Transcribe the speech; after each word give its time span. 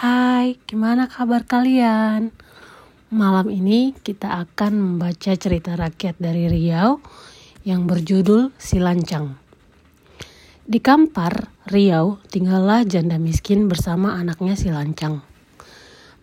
Hai, 0.00 0.56
gimana 0.64 1.12
kabar 1.12 1.44
kalian? 1.44 2.32
Malam 3.12 3.52
ini 3.52 3.92
kita 3.92 4.32
akan 4.48 4.72
membaca 4.80 5.36
cerita 5.36 5.76
rakyat 5.76 6.16
dari 6.16 6.48
Riau 6.48 7.04
yang 7.68 7.84
berjudul 7.84 8.48
Si 8.56 8.80
Lancang. 8.80 9.36
Di 10.64 10.80
Kampar, 10.80 11.52
Riau, 11.68 12.16
tinggallah 12.32 12.88
janda 12.88 13.20
miskin 13.20 13.68
bersama 13.68 14.16
anaknya 14.16 14.56
Si 14.56 14.72
Lancang. 14.72 15.20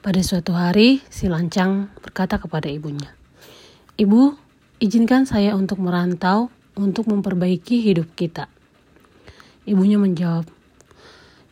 Pada 0.01 0.25
suatu 0.25 0.57
hari, 0.57 1.05
Si 1.13 1.29
Lancang 1.29 1.93
berkata 2.01 2.41
kepada 2.41 2.65
ibunya, 2.73 3.13
Ibu, 3.93 4.33
izinkan 4.81 5.29
saya 5.29 5.53
untuk 5.53 5.85
merantau 5.85 6.49
untuk 6.73 7.05
memperbaiki 7.13 7.85
hidup 7.85 8.09
kita. 8.17 8.49
Ibunya 9.69 10.01
menjawab, 10.01 10.49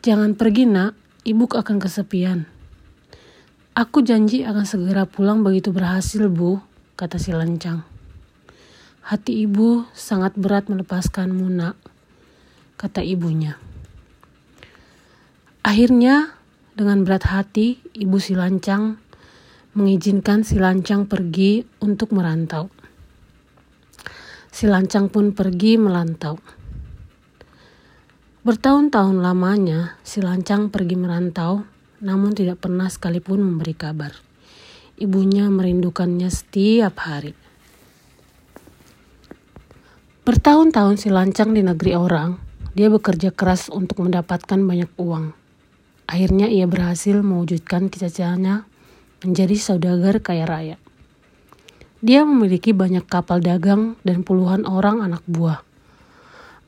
Jangan 0.02 0.34
pergi 0.34 0.66
nak, 0.66 1.04
ibu 1.26 1.50
akan 1.50 1.82
kesepian. 1.82 2.46
Aku 3.74 4.06
janji 4.06 4.46
akan 4.46 4.64
segera 4.64 5.10
pulang 5.10 5.42
begitu 5.42 5.74
berhasil, 5.74 6.29
Bu, 6.29 6.61
kata 6.96 7.18
si 7.18 7.33
lancang. 7.33 7.83
Hati 9.02 9.43
ibu 9.43 9.83
sangat 9.92 10.38
berat 10.38 10.69
melepaskanmu, 10.69 11.50
nak, 11.50 11.75
kata 12.78 13.02
ibunya. 13.02 13.57
Akhirnya, 15.66 16.38
dengan 16.78 17.02
berat 17.04 17.25
hati, 17.28 17.82
ibu 17.97 18.21
si 18.21 18.38
lancang 18.38 19.02
mengizinkan 19.75 20.47
si 20.47 20.55
lancang 20.55 21.04
pergi 21.10 21.68
untuk 21.83 22.16
merantau. 22.16 22.71
Si 24.54 24.71
lancang 24.71 25.11
pun 25.11 25.36
pergi 25.36 25.75
melantau. 25.75 26.39
Bertahun-tahun 28.45 29.25
lamanya, 29.25 29.97
si 30.05 30.21
lancang 30.21 30.69
pergi 30.69 30.93
merantau, 30.93 31.65
namun 31.97 32.38
tidak 32.38 32.61
pernah 32.61 32.85
sekalipun 32.85 33.41
memberi 33.41 33.73
kabar. 33.73 34.13
Ibunya 35.02 35.49
merindukannya 35.49 36.29
setiap 36.29 36.93
hari. 37.09 37.33
Bertahun-tahun 40.29 41.02
si 41.02 41.09
lancang 41.09 41.57
di 41.57 41.65
negeri 41.65 41.97
orang, 41.97 42.37
dia 42.77 42.93
bekerja 42.93 43.33
keras 43.33 43.65
untuk 43.73 44.05
mendapatkan 44.05 44.61
banyak 44.61 44.93
uang. 45.02 45.33
Akhirnya 46.05 46.45
ia 46.45 46.69
berhasil 46.69 47.17
mewujudkan 47.25 47.89
cita-citanya 47.89 48.69
menjadi 49.25 49.57
saudagar 49.57 50.21
kaya 50.21 50.45
raya. 50.45 50.77
Dia 52.05 52.21
memiliki 52.21 52.77
banyak 52.77 53.09
kapal 53.09 53.41
dagang 53.41 53.97
dan 54.05 54.21
puluhan 54.21 54.69
orang 54.69 55.02
anak 55.02 55.25
buah. 55.25 55.65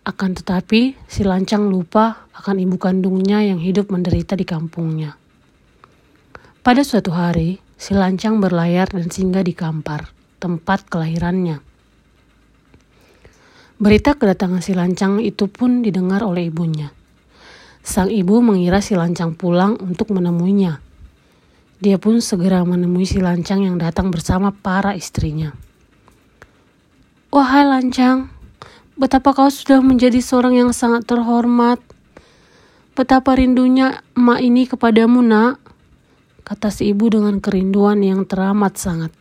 Akan 0.08 0.32
tetapi, 0.32 0.96
si 1.04 1.28
lancang 1.28 1.68
lupa 1.68 2.32
akan 2.32 2.64
ibu 2.64 2.80
kandungnya 2.80 3.44
yang 3.44 3.60
hidup 3.60 3.92
menderita 3.92 4.40
di 4.40 4.48
kampungnya. 4.48 5.20
Pada 6.64 6.80
suatu 6.80 7.12
hari, 7.12 7.60
si 7.76 7.92
lancang 7.92 8.40
berlayar 8.40 8.88
dan 8.88 9.12
singgah 9.12 9.44
di 9.44 9.52
Kampar, 9.52 10.16
tempat 10.40 10.88
kelahirannya. 10.88 11.60
Berita 13.84 14.16
kedatangan 14.16 14.64
si 14.64 14.72
lancang 14.72 15.20
itu 15.20 15.52
pun 15.52 15.84
didengar 15.84 16.24
oleh 16.24 16.48
ibunya. 16.48 16.96
Sang 17.84 18.08
ibu 18.08 18.40
mengira 18.40 18.80
si 18.80 18.96
lancang 18.96 19.36
pulang 19.36 19.76
untuk 19.84 20.16
menemuinya. 20.16 20.80
Dia 21.84 22.00
pun 22.00 22.24
segera 22.24 22.64
menemui 22.64 23.04
si 23.04 23.20
lancang 23.20 23.68
yang 23.68 23.76
datang 23.76 24.08
bersama 24.08 24.56
para 24.56 24.96
istrinya. 24.96 25.52
Wahai 27.28 27.68
lancang, 27.68 28.37
Betapa 28.98 29.30
kau 29.30 29.46
sudah 29.46 29.78
menjadi 29.78 30.18
seorang 30.18 30.58
yang 30.58 30.72
sangat 30.74 31.06
terhormat. 31.06 31.78
Betapa 32.98 33.38
rindunya 33.38 34.02
emak 34.18 34.42
ini 34.42 34.66
kepadamu, 34.66 35.22
nak. 35.22 35.62
Kata 36.42 36.74
si 36.74 36.90
ibu 36.90 37.06
dengan 37.06 37.38
kerinduan 37.38 38.02
yang 38.02 38.26
teramat 38.26 38.74
sangat. 38.74 39.14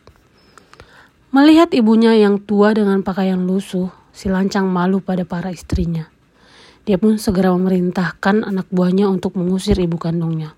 Melihat 1.29 1.77
ibunya 1.77 2.17
yang 2.17 2.41
tua 2.41 2.73
dengan 2.73 3.05
pakaian 3.05 3.37
lusuh, 3.45 3.93
si 4.09 4.33
lancang 4.33 4.65
malu 4.65 4.97
pada 4.97 5.29
para 5.29 5.53
istrinya. 5.53 6.09
Dia 6.89 6.97
pun 6.97 7.21
segera 7.21 7.53
memerintahkan 7.53 8.49
anak 8.49 8.65
buahnya 8.73 9.05
untuk 9.05 9.37
mengusir 9.37 9.77
ibu 9.77 10.01
kandungnya. 10.01 10.57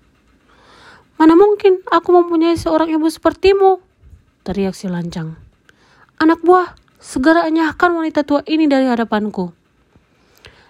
Mana 1.20 1.36
mungkin 1.36 1.84
aku 1.92 2.16
mempunyai 2.16 2.56
seorang 2.56 2.88
ibu 2.88 3.04
sepertimu? 3.04 3.84
Teriak 4.48 4.72
si 4.72 4.88
lancang. 4.88 5.36
Anak 6.16 6.40
buah, 6.40 6.72
Segera 7.00 7.48
nyahkan 7.48 7.96
wanita 7.96 8.28
tua 8.28 8.44
ini 8.44 8.68
dari 8.68 8.84
hadapanku. 8.84 9.56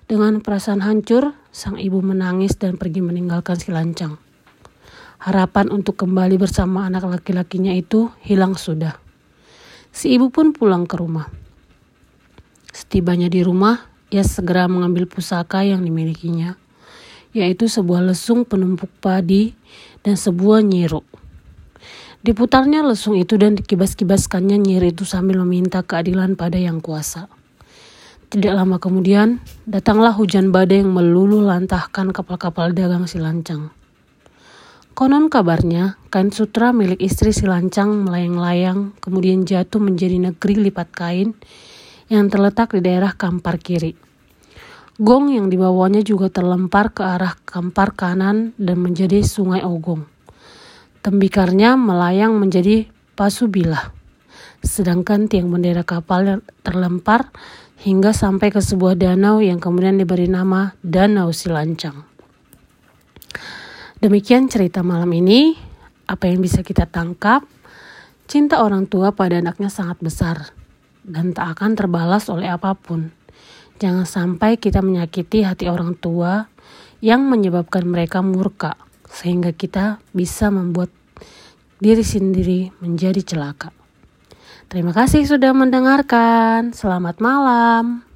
Dengan 0.07 0.39
perasaan 0.39 0.79
hancur, 0.79 1.35
sang 1.51 1.75
ibu 1.75 1.99
menangis 2.07 2.55
dan 2.55 2.79
pergi 2.79 3.03
meninggalkan 3.03 3.59
si 3.59 3.75
lancang. 3.75 4.15
Harapan 5.19 5.75
untuk 5.75 5.99
kembali 5.99 6.39
bersama 6.39 6.87
anak 6.87 7.11
laki-lakinya 7.11 7.75
itu 7.75 8.15
hilang 8.23 8.55
sudah. 8.55 8.95
Si 9.91 10.15
ibu 10.15 10.31
pun 10.31 10.55
pulang 10.55 10.87
ke 10.87 11.03
rumah. 11.03 11.27
Setibanya 12.71 13.27
di 13.27 13.43
rumah, 13.43 13.91
ia 14.15 14.23
segera 14.23 14.71
mengambil 14.71 15.11
pusaka 15.11 15.67
yang 15.67 15.83
dimilikinya, 15.83 16.55
yaitu 17.35 17.67
sebuah 17.67 18.07
lesung 18.07 18.47
penumpuk 18.47 18.91
padi 19.03 19.59
dan 20.07 20.15
sebuah 20.15 20.63
nyiruk. 20.63 21.11
Diputarnya 22.21 22.85
lesung 22.85 23.17
itu 23.17 23.41
dan 23.41 23.57
dikibas-kibaskannya 23.57 24.61
nyir 24.61 24.85
itu 24.93 25.09
sambil 25.09 25.41
meminta 25.41 25.81
keadilan 25.81 26.37
pada 26.37 26.61
yang 26.61 26.85
kuasa. 26.85 27.33
Tidak 28.29 28.53
lama 28.53 28.77
kemudian, 28.77 29.41
datanglah 29.65 30.13
hujan 30.13 30.53
badai 30.53 30.85
yang 30.85 30.93
meluluh 30.93 31.41
lantahkan 31.41 32.13
kapal-kapal 32.13 32.77
dagang 32.77 33.09
si 33.09 33.17
lancang. 33.17 33.73
Konon 34.93 35.33
kabarnya, 35.33 35.97
kain 36.13 36.29
sutra 36.29 36.77
milik 36.77 37.01
istri 37.01 37.33
si 37.33 37.49
lancang 37.49 38.05
melayang-layang 38.05 38.93
kemudian 39.01 39.49
jatuh 39.49 39.81
menjadi 39.81 40.21
negeri 40.21 40.69
lipat 40.69 40.93
kain 40.93 41.33
yang 42.13 42.29
terletak 42.29 42.77
di 42.77 42.85
daerah 42.85 43.17
Kampar 43.17 43.57
kiri. 43.57 43.97
Gong 45.01 45.33
yang 45.33 45.49
dibawanya 45.49 46.05
juga 46.05 46.29
terlempar 46.29 46.93
ke 46.93 47.01
arah 47.01 47.33
Kampar 47.49 47.97
kanan 47.97 48.53
dan 48.61 48.77
menjadi 48.77 49.25
sungai 49.25 49.65
Ogong. 49.65 50.05
Tembikarnya 51.01 51.81
melayang 51.81 52.37
menjadi 52.37 52.85
pasubilah. 53.17 53.89
Sedangkan 54.61 55.33
tiang 55.33 55.49
bendera 55.49 55.81
kapal 55.81 56.45
terlempar 56.61 57.33
hingga 57.81 58.13
sampai 58.13 58.53
ke 58.53 58.61
sebuah 58.61 59.01
danau 59.01 59.41
yang 59.41 59.57
kemudian 59.57 59.97
diberi 59.97 60.29
nama 60.29 60.77
Danau 60.85 61.33
Silancang. 61.33 62.05
Demikian 63.97 64.53
cerita 64.53 64.85
malam 64.85 65.09
ini. 65.17 65.57
Apa 66.05 66.29
yang 66.29 66.45
bisa 66.45 66.61
kita 66.61 66.85
tangkap? 66.85 67.49
Cinta 68.29 68.61
orang 68.61 68.85
tua 68.85 69.17
pada 69.17 69.41
anaknya 69.41 69.73
sangat 69.73 70.05
besar 70.05 70.53
dan 71.01 71.33
tak 71.33 71.57
akan 71.57 71.81
terbalas 71.81 72.29
oleh 72.29 72.53
apa 72.53 72.77
pun. 72.77 73.09
Jangan 73.81 74.05
sampai 74.05 74.61
kita 74.61 74.85
menyakiti 74.85 75.49
hati 75.49 75.65
orang 75.73 75.97
tua 75.97 76.45
yang 77.01 77.25
menyebabkan 77.25 77.89
mereka 77.89 78.21
murka 78.21 78.77
sehingga 79.11 79.51
kita 79.51 79.99
bisa 80.15 80.49
membuat 80.49 80.89
diri 81.83 82.05
sendiri 82.07 82.71
menjadi 82.79 83.21
celaka. 83.25 83.75
Terima 84.71 84.95
kasih 84.95 85.27
sudah 85.27 85.51
mendengarkan. 85.51 86.71
Selamat 86.71 87.19
malam. 87.19 88.10